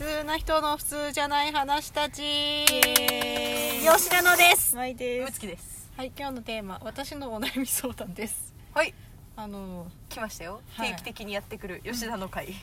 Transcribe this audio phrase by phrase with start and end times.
[0.00, 2.22] 通な人の普通じゃない話たち。
[2.64, 4.74] 吉田のです。
[4.74, 5.34] まいでむす。
[5.34, 5.92] つきです。
[5.94, 8.54] はい今日のテーマ私のお悩み相談です。
[8.72, 8.94] はい。
[9.36, 10.92] あの来ましたよ、はい。
[10.92, 12.54] 定期的にやってくる吉田の会、い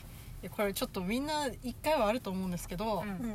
[0.42, 3.34] やこれちょっとみんな一回はあると思うんですけど、うん。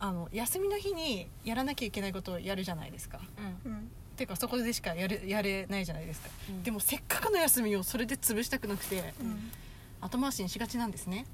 [0.00, 3.20] あの休みの日にやらなきゃいけないことをやるじゃないですか。
[3.64, 3.74] うん。
[3.76, 3.80] っ
[4.16, 6.64] ていうかそこでしかやれやれないじゃないですか、うん。
[6.64, 9.04] でもせっかくの休みをそれで潰したくなくて、ん。
[10.00, 11.24] 後回しにしがちなんですね。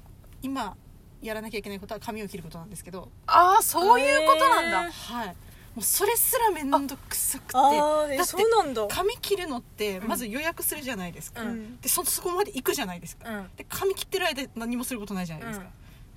[0.43, 0.77] 今
[1.25, 3.09] やらなきゃいけないことは髪を切ることなんですけど。
[3.27, 4.91] ああそういうことなんだ、へー。
[4.91, 5.27] はい。
[5.27, 5.33] も
[5.77, 7.53] うそれすら面倒くさくて。
[7.53, 8.87] だそうなんだ。
[8.87, 11.79] 髪切るのってうんまず予約するじゃないですか、うん。
[11.81, 13.49] でそそこまで行くじゃないですか、うん。
[13.57, 15.65] で髪切ってる間何もすることないじゃないですか、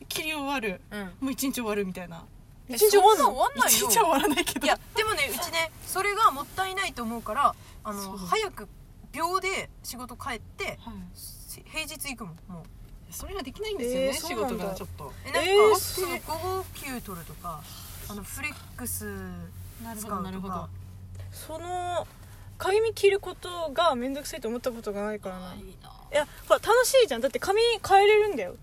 [0.08, 0.80] 切り終わる。
[0.90, 1.00] うん。
[1.20, 2.24] もう一日終わるみたいな。
[2.68, 4.66] 一日終わんないよ一日は終わらないけど。
[4.66, 8.68] いやでもねうちねそれがもったいないと思うからあの早く
[9.10, 11.18] 秒で仕事帰ってはい。
[11.18, 12.62] し平日行くもんもう
[13.10, 15.12] それができないんですよね、えー仕事がちょっと。
[15.26, 17.62] えなんか、えーその午後休取るとか
[18.08, 19.04] あのフレックス
[19.82, 20.68] なる使うとか
[21.30, 22.06] その
[22.56, 25.54] 髪切ることが面倒くさいと思ったことがないからな。
[25.54, 25.90] いいな。
[26.12, 27.20] いやほら楽しいじゃん。
[27.20, 28.56] だって髪変えれるんだよ。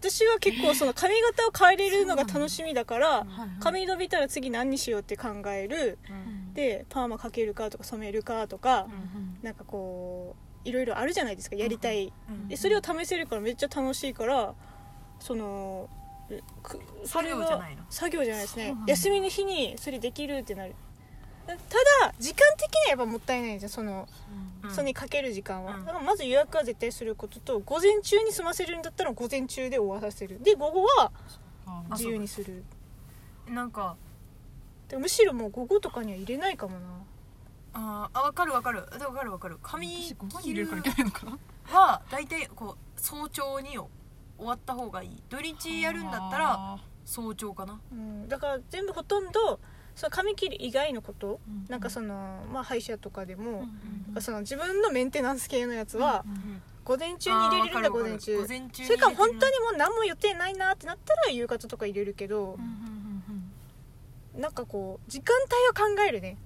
[0.00, 3.26] 私は結構その髪型を変えれるのが楽しみだから
[3.58, 5.98] 髪伸びたら次何にしようって考える。
[6.08, 6.54] うん。
[6.54, 9.38] でパーマかけるかとか染めるかとかうん。
[9.42, 12.12] なんかこういろいろあるじゃないですかやりたい。
[12.28, 12.48] うん。
[12.48, 14.54] でそれを試せるからめっちゃ楽しいから
[15.18, 15.88] その
[16.62, 17.82] くそれが作業じゃないの？
[17.88, 18.74] 作業じゃないですね。
[18.86, 20.74] 休みの日にそれできるってなる。
[21.46, 21.60] ただ
[22.18, 24.06] 時間的にはやっぱもったいないじゃんその、
[24.62, 24.70] うん。
[24.70, 25.84] それにかける時間は、うん。
[25.86, 30.42] だからまず予約は絶対することと午前中に済ませるんだったら午前中で終わらせる。
[30.42, 31.10] で午後は
[31.92, 32.62] 自由にする。
[33.48, 33.96] なんか
[34.88, 36.86] でむしろもう午後とかには入れないかもな
[37.72, 38.86] あーあ分かる分かる。
[38.98, 39.58] 分かる分かる。
[39.62, 39.88] 髪
[40.42, 40.68] 切る
[41.66, 43.88] は大体こう早朝に終
[44.38, 45.22] わった方がいい。
[45.28, 47.80] 土日やるんだったらあ早朝かな。
[47.92, 49.60] うん、だから全部ほとんど
[49.94, 51.66] その髪切り以外のこと、うん。
[51.68, 56.62] なんかその、まあ、歯医者とかでも、ーなんかその自分のメンテナンス系のやつはうん。
[56.84, 58.84] 午前中に入れれるんだ午前中。
[58.84, 63.50] それから本当ににもう何も予定ないなってなったら夕方とか入れるけどうん、うん。
[64.34, 64.40] うん。
[64.40, 65.34] なんかこう時間
[65.74, 66.38] 帯を考えるね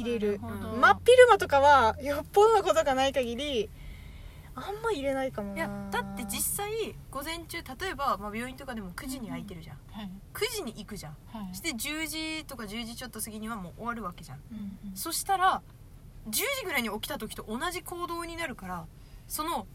[0.00, 0.40] 入れる。
[0.40, 3.70] 真っ昼間とかはよっぽどのことがない限り
[4.54, 5.56] あんま入れないかもな。
[5.56, 6.70] いやだって実際
[7.10, 10.10] 午前中例えば、まあ、病院とかでも9時に空いてるじゃん、はい。
[10.32, 11.16] 9時に行くじゃん。
[11.32, 11.48] はい。
[11.50, 14.40] そして10時とか10時ちょっと過ぎにはもう終わるわけじゃん。
[14.50, 15.62] うんうんそしたら
[16.28, 18.86] 10時ぐらいに起きた時と同じ行動になるから
[19.28, 19.66] その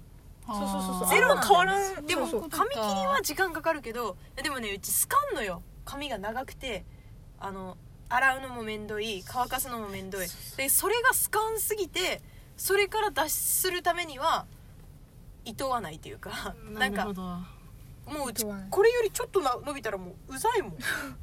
[0.45, 1.09] そうそうそうそう。
[1.09, 2.05] ゼロ変わらん。
[2.05, 5.61] でも髪切りは時間かかるけどでもねうちスカんのよ。
[5.85, 6.85] 髪が長くて
[7.39, 7.77] あの
[8.11, 10.27] 洗うのも面倒い乾かすのも面倒い。
[10.57, 12.21] でそれがスカンすぎて
[12.57, 14.45] それから脱出するためには
[15.45, 17.21] いとわないというかなかなんるほど。
[17.21, 18.33] もう
[18.69, 20.77] これよりちょっとな伸びたらもううざいもん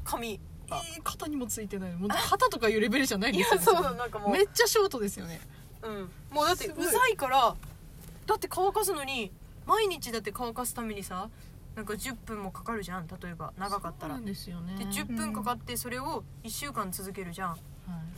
[0.04, 4.30] 髪 えー肩にもついてない もう肩とかいうレベルじゃないんいやですよそうだなんかもう。
[4.30, 5.40] めっちゃショートですよね。
[5.82, 7.54] うん、もうだってうざいから
[8.26, 9.30] だって乾かすのに
[9.64, 11.28] 毎日だって乾かすためにさ
[11.78, 14.18] なんか10分もかかるじゃん例えば長かったら。
[14.18, 14.74] ですよね。
[14.76, 17.50] で10分かかってそれを1週間続けるじゃん。
[17.50, 17.56] は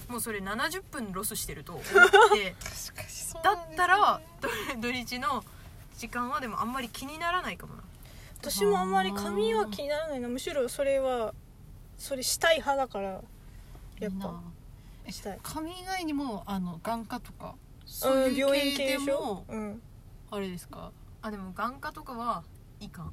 [0.08, 0.10] い。
[0.10, 2.54] もうそれ70分ロスしてると思って。
[3.44, 5.44] だったら土土日の
[5.98, 7.82] 時間はでもあんまり気にならないかもな。
[8.40, 10.28] 私もあんまり髪は気にならないな。
[10.28, 11.34] むしろそれは
[11.98, 13.20] それしたい派だから
[14.00, 14.40] やっぱ。
[15.10, 15.38] したい。
[15.42, 19.82] 髪以外にもあの眼科とかうんそういう病院系系でもうん。
[20.30, 20.92] あれですか？
[21.20, 22.42] あでも眼科とかは
[22.80, 23.02] いか。
[23.02, 23.12] ん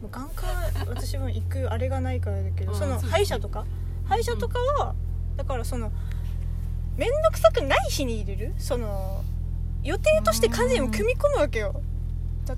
[0.00, 0.46] もう眼科
[0.88, 3.10] 私も行くあれがないからだけどうんそのそうですね。
[3.12, 3.64] 歯医者とか？
[4.04, 4.94] 歯医者とかは
[5.36, 5.92] だからその
[6.96, 8.54] 面倒くさくない日に入れる？
[8.58, 9.22] その
[9.82, 11.80] 予定として完全に組み込むわけよ。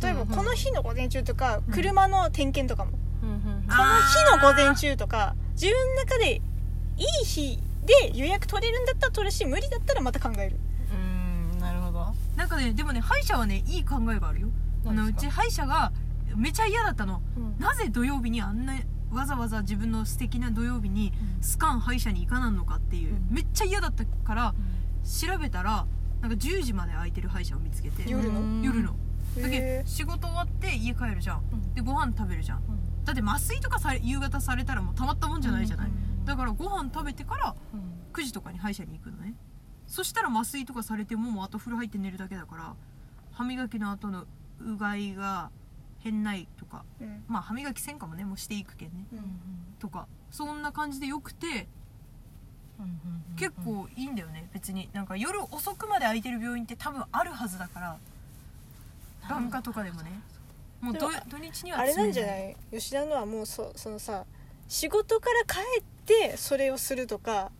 [0.00, 2.92] 例えばうんうんこの日の午前中とか車の点検とかも。
[2.92, 2.98] こ
[3.68, 4.00] あ
[4.32, 6.40] の日の午前中とか自分の中でい
[7.22, 10.56] い日で予約取れるんだったら取るし無理だったらまた考える。
[10.92, 12.06] うんなるほど。
[12.36, 14.48] なんかねでもね歯医者はねいい考えがあるよ。
[14.84, 15.28] あの何ですか？
[15.28, 15.92] うち歯医者が
[16.36, 17.22] めちゃ嫌だったの。
[17.36, 17.58] うん。
[17.58, 18.74] なぜ土曜日にあんな
[19.12, 23.26] わざわざ自分の素敵な土曜日にスカン歯医者に行かなんのかっていう、うん。
[23.30, 24.54] めっちゃ嫌だったから
[25.04, 25.86] 調べたら
[26.20, 28.40] なんか10時まで空いてる歯医者を見つけて夜の？
[28.40, 28.62] うん。
[28.62, 28.96] 夜の
[29.40, 31.74] だけ仕事終わって家帰るじゃん。
[31.74, 32.62] でご飯食べるじゃん。
[33.04, 35.90] だって麻酔とかされ夕方されたらもうたまったもんじゃないじゃない、
[36.24, 37.54] だからご飯食べてから
[38.14, 39.34] 9時とかに歯医者に行くのね。
[39.86, 42.74] そしたら麻酔とかされてももうあと風呂入って寝るだけだから
[43.32, 44.24] 歯磨きの後の
[44.64, 45.50] うがいが
[46.04, 46.84] 変ないとか。
[47.00, 47.24] うん。
[47.26, 49.06] まあ歯磨きせんかもねもうしていくけんね。
[49.12, 49.20] うん。
[49.80, 50.06] とか。
[50.30, 51.66] そんな感じでよくて。
[53.36, 54.48] 結構いいんだよね。
[54.52, 54.88] 別に。
[54.92, 57.96] なんか夜遅くまで空いてる病院って多分あるはずだから。
[59.28, 60.20] 眼科とかでもね。
[60.80, 62.56] もう土土日にはあれなんじゃいない？
[62.70, 64.26] 吉田のはもうそそのさ
[64.68, 67.50] 仕事から帰ってそれをするとか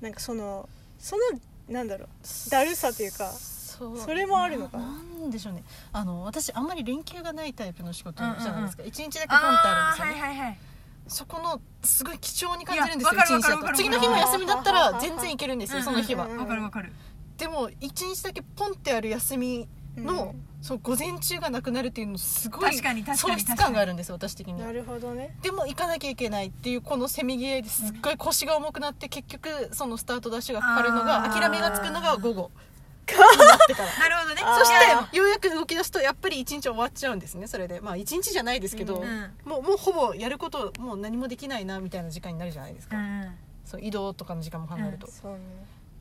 [0.00, 1.22] なんかそのその
[1.68, 5.02] なんだろうだるさというかそそれもあるのかな？
[5.30, 5.62] なんでしょうね。
[5.92, 10.58] あの私あんまり連休がないタイプの仕事じゃないですか、一日だけポンってあるんですよね、はいはいはい。
[11.06, 13.76] そこのすごい貴重に感じるんですよいやわかる一日だと。
[13.76, 16.92] 次の日も休みだったら全然いけるんですようんその日は、うんわかるわかる
[17.38, 24.60] でも一日だけポンってある休みの、うんそう午前中がなくなるっていうのすごい喪失感があるんですよ私的に。
[24.60, 25.34] なるほどね。
[25.40, 32.42] でも行かなきゃいけないっていうこのせめぎ合いですっごい腰が重くなって結局そのスタートダッシュがかかるのが諦めがつくのが午後。
[32.42, 32.69] に
[33.18, 34.42] なるほどね。
[34.58, 37.80] そしてようやく動き出すとやっぱり一日終わっちゃうんですねそれで。
[37.80, 43.34] まあ一日じゃないですけど、うんもうもうほぼやることもう何もできないなみたいな時間になるじゃないですか、うん
[43.64, 45.38] そう移動とかの時間も考えると、うね。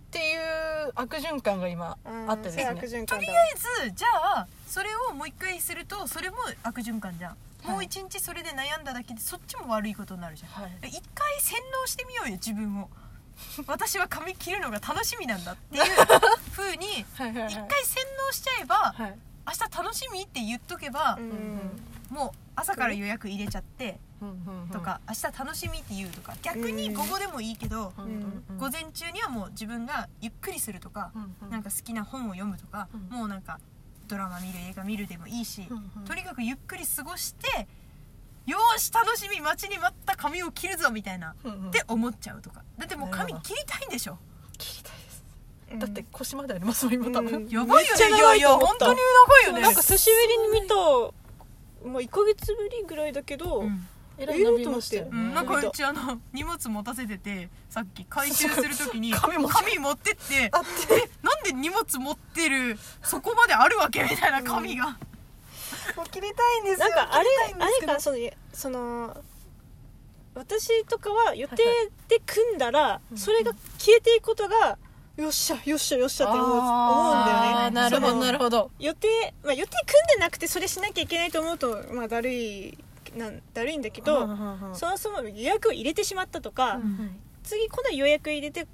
[0.10, 1.98] ていう悪循環が今
[2.28, 3.06] あってですね。
[3.06, 4.08] とりあえずじゃ
[4.40, 7.38] あそれをもう一回するとそれも悪循環じゃん、は
[7.70, 7.72] い。
[7.74, 10.72] もう一日それで悩んだだけでそっちも悪いことになるじゃん、はい。
[10.88, 12.90] 一回洗脳してみようよ自分を
[13.68, 15.84] 私は髪切るのが楽しみなんだっていう
[16.52, 17.54] 風に はいはいはい。
[17.54, 19.20] 一回洗脳しちゃえばはい。
[19.48, 24.00] 明日楽しみって言っとけばう、んもう朝から予約入れちゃって
[24.72, 27.94] とか、明日楽しみって言うとか逆に午後でもいいけど、
[28.58, 31.12] 午前中にはもう自分がゆっくりするとか、
[31.50, 33.02] なんか好きな本を読むとか、うん。
[33.18, 33.60] もうなんか
[34.08, 35.68] ドラマ見る映画見るでもいいし、
[36.06, 37.68] とにかくゆっくり過ごして
[38.50, 41.68] よーし楽しみ待ちに待った髪を切るぞみたいな、うんうん。
[41.70, 42.64] って思っちゃうとか。
[42.78, 44.18] だってもう髪切りたいんでしょ。
[44.58, 45.24] 切りたいです。
[45.72, 45.80] うん。
[45.80, 47.50] だって腰までありますもん今多分、うん。
[47.50, 49.62] やばいよねいやいや本当に長いよね。
[49.62, 51.14] なんか久しぶりに見たも
[51.84, 53.88] う1ヶ月ぶりぐらいだけど、うん。
[54.22, 59.48] えらい伸びましたよね、うん、なんかうちあの荷物持たせててさっき回収 するときに紙持
[59.92, 60.12] って。
[60.12, 64.04] ってえなんで荷物持ってるそこまであるわけ？
[64.04, 64.98] みたいな紙が、
[65.96, 66.88] もう切りたいんですよ。
[66.88, 68.18] なんかあれあれかその
[68.54, 69.24] その
[70.36, 71.56] 私とかは予定
[72.08, 74.78] で組んだら、うんそれが消えていくことが
[75.18, 77.72] よっしゃよっしゃよっしゃって思う思うんだよね。
[77.72, 78.72] なるほどなるほど。
[78.80, 82.78] 予定、まあ、予定組んでなくてそれしなきゃいけないと思うとまあだるい
[83.18, 84.28] なんだるいんだけど、
[84.74, 88.68] そもそも予約を入れてしまったとか、うん次今度予約入れて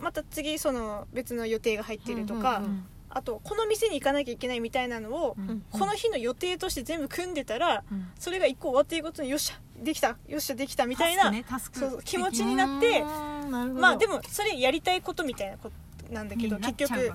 [0.00, 2.60] また次その別の予定が入ってるとか、
[3.16, 5.64] あとこの店に行かなきゃいけないみたいなのを、うん。
[5.70, 8.08] この日の予定として全部組んでたら、うん。
[8.18, 11.32] それが一個終わっていくことによっしゃできたよっしゃできたみたいな、
[11.72, 13.02] そう気持ちになって
[13.50, 17.12] ままあでもそれやりたいことみたいなことなんだけど結局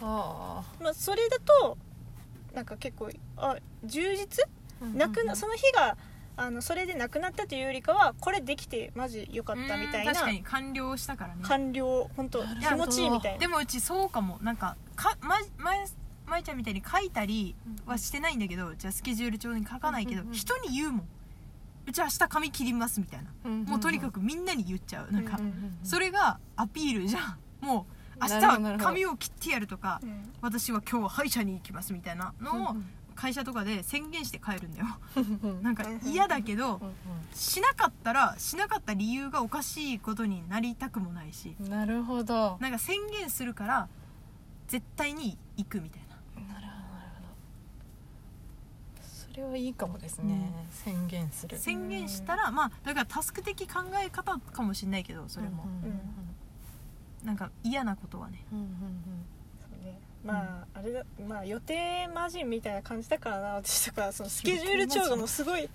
[0.00, 1.76] まあ、それだと
[2.54, 4.46] なんか結構あ充実？
[4.82, 5.96] ーなくなその日が
[6.36, 11.42] あのそれでなくなったというよりかはこれできてマジ良かったみたいなうん確かに完了したからね。
[11.42, 13.38] 完了本当気持ちいいみたいな。
[13.38, 14.38] でもうちそうかも。
[14.42, 15.86] なんかかま前
[16.26, 20.34] 舞ちゃんみたいに書いたりはしてないんだけどじゃあスケジュール帳に書かないけど、うんうんうん。
[20.36, 21.08] 人に言うもん。
[21.86, 25.12] うち明日髪切りますみたいな、もうとにかくみんなに言っちゃう。
[25.12, 27.38] なんか、うんうんそれがアピールじゃん。
[27.60, 27.86] も
[28.20, 30.32] う明日は髪を切ってやるとかうん。
[30.40, 34.86] 私は今日は歯医者に行きますみたいなのをうん会社とかで宣言して帰るんだよ。
[35.16, 36.80] う んなんか嫌だけどう
[37.36, 41.56] しなかったらしなかった理由がおかしいことになりたくもないし。
[41.60, 42.58] んうんなるほど。
[42.60, 43.88] なんか宣言するから
[44.68, 46.08] 絶対に行くみたいな。
[46.08, 46.68] なるほどなる
[47.16, 47.22] ほ
[49.02, 49.08] ど。
[49.08, 51.58] それはいいかもですね、宣言する。
[51.58, 56.00] 宣言したらまあだからタスク的考え方かもしれないけどそれも、うんうん
[57.24, 58.44] なんか嫌なことはね。
[58.52, 58.94] うんうんそうね
[60.24, 65.62] まああれだまあ予定魔人みたいな感じだからな私とかそのスケジュール帳がもうすごい。
[65.62, 65.68] 予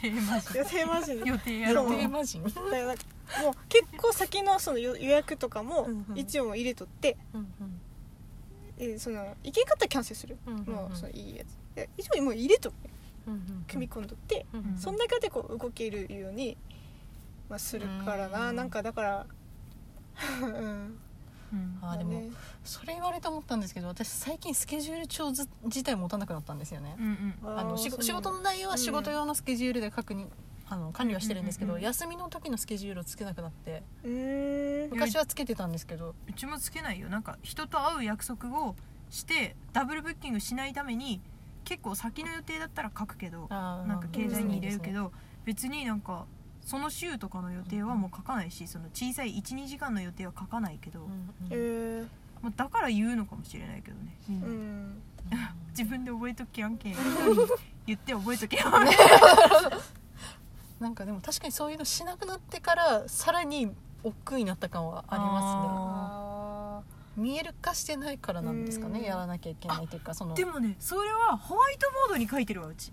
[0.00, 0.58] 定マジ。
[0.58, 3.04] 予定魔人予定や予定魔人だからなんか
[3.42, 7.46] もう結構先のその予予約とかも一応入れとって、うん
[8.78, 10.66] えーその行けんかったらキャンセルする、うんうんうん。
[10.66, 11.74] もうそのいいやつ。
[11.74, 12.90] で一応もう入れとって
[13.26, 14.78] うんうん組み込んどって、うんうん。
[14.78, 16.58] その中でこう動けるように、
[17.48, 18.56] まあ、するからな、うん。
[18.56, 19.26] なんかだから
[20.42, 20.98] うん
[21.52, 21.78] うん。
[21.82, 22.30] あーでもね
[22.64, 26.96] それ言われて思ったんですけど私最近スケジュール帳ず自体持たなくなったんですよね。
[26.98, 27.58] うんうん。
[27.58, 30.26] あの仕事の内容は仕事用のスケジュールで確認
[30.68, 34.86] あの管理はしてるんですけど、うんうんうん休みの時のスケジュールをつけなくなってうー。
[34.88, 36.14] ん昔はつけてたんですけど。
[36.28, 37.08] うちもつけないよ。
[37.08, 38.74] なんか人と会う約束を
[39.10, 41.20] してダブルブッキングしないために
[41.64, 45.12] 結構先の予定だったら書くけどなんか携帯に入れるけうんど
[45.44, 46.26] 別になんか
[46.66, 51.12] その週とかの予定はもう書かないしその小さい12時間の予定は書かないけど、うんうん。
[51.50, 52.08] えー。
[52.42, 54.46] まあ、だから言うのかもしれないけどね、みんな。
[54.48, 55.00] うん。
[55.70, 56.96] 自分で覚えとけやんけん。
[57.86, 58.64] 言って覚えとけよ。
[60.80, 66.82] なんかでも確かにそういうのしなくなってからさらに億劫になった感はありまあ
[67.16, 69.04] 見える化してないからなんですかねうん。
[69.04, 70.34] やらなきゃいけないというかその。
[70.34, 72.92] でもねそれはホワイトボードに書いてるわうち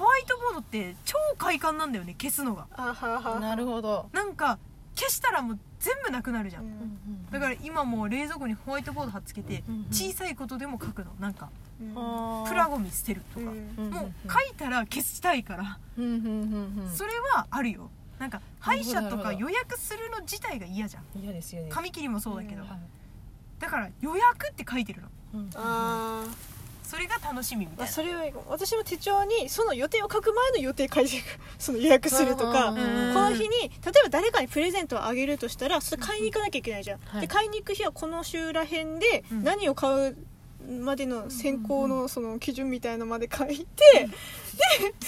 [0.00, 2.66] ホワイトボードって超快感なんだよね消すのが。
[2.72, 3.32] あはは。
[3.34, 4.58] はなるほど、なんか
[4.96, 11.12] 消したらもう全部なくなるじゃん、うんだから今もう冷蔵庫にホワイトボード貼っつけて小さいことでも書くの。
[11.20, 17.90] なんかプラゴミ捨てるとか、うんもう書いたら消したいから、うんうんうんうんそれはあるよ。
[18.18, 21.04] なんか歯医者とか予約するの自体が嫌じゃん。
[21.22, 21.74] 嫌です嫌です。
[21.74, 22.64] 紙切りもそうだけど、
[23.58, 25.08] だから予約って書いてるの。
[25.34, 25.50] うん。
[25.54, 26.49] あー
[26.90, 27.84] それが楽しみみたいな。
[27.84, 31.24] あそれは私も手帳にその予定を書く前の予定書いていく
[31.58, 33.70] その予約するとかうんこうんの日に例え
[34.02, 37.20] ば誰かにプレゼントをあげるとしたらそれ買いに行かなきゃいけないじゃん、はい。
[37.20, 39.44] で買いに行く日はこの週らへんでうん。
[39.44, 40.16] 何を買う
[40.68, 44.08] までの選考のその基準みたいのまで書いて、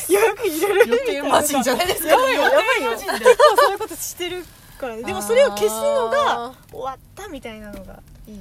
[0.09, 2.09] で予約入れるみ予たいな定マジンじゃないですか。
[2.09, 4.45] やばいよやばいよ予定マジン結構そういうことしてる
[4.79, 8.41] からねでもそれを消すのが終わったみたいなのがいい。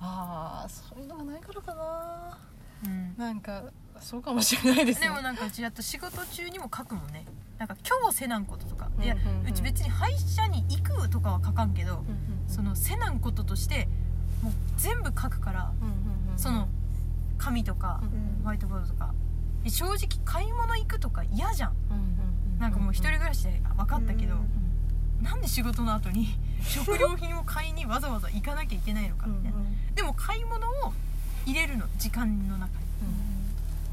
[0.00, 2.38] あーそういうのがないからかな
[2.84, 3.14] うん。
[3.16, 3.64] なんか
[4.00, 5.08] そうかもしれないですね。
[5.08, 7.24] でもなんかうちだと仕事中にも書くもんね。
[7.58, 9.40] なんか今日せなんこととか、いやうんうん。
[9.40, 12.04] うんうち別に歯医者に行くとかは書かんけど、
[12.48, 13.88] そのせなんこととして
[14.42, 15.72] もう全部書くから、
[16.36, 16.68] その
[17.38, 19.14] 紙とか、んホワイトボードとか。
[19.64, 21.72] で正直買い物行くとか嫌じゃん。
[22.58, 24.34] なんかもう一人暮らしで分かったけど、
[25.22, 29.58] なんで仕事の後に 食料品を買いにわざわざ行かなきゃいけないのかみたいな、
[29.94, 30.92] でも買い物を
[31.46, 32.70] 入れるの時間の中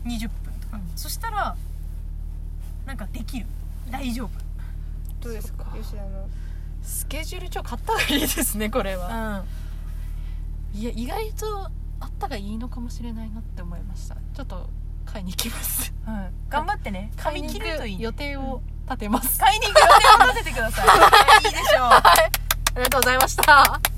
[0.03, 0.17] に。
[0.19, 0.91] 20分とか、うん。
[0.97, 1.55] そしたら
[2.85, 3.45] なんかできる。
[3.89, 4.29] 大丈夫。
[5.21, 5.65] どうですか？
[5.75, 6.27] 吉田の。
[6.83, 9.45] スケジュール帳買った方がいいですねこれは。
[10.73, 10.79] うん。
[10.79, 11.69] いや意外と
[12.01, 14.15] あったがいいのかもしれないなって思いました。
[14.15, 14.69] ちょっと
[15.05, 15.93] 買いに行きます。
[16.49, 17.11] 頑張ってね。
[17.15, 21.47] 買いに行髪切るといい、ね、く予定を立てます、買いに行く予定を立ててください。
[21.47, 21.83] いいでしょう。
[21.83, 22.03] あ
[22.75, 23.92] りがとうございました